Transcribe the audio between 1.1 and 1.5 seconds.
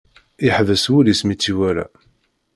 mi i